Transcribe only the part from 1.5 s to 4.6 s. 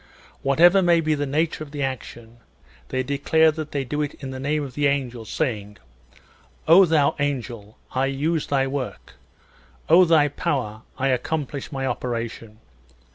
^ of the action, they declare that they do it in the